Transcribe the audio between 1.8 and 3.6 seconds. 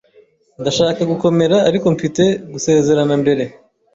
mfite gusezerana mbere.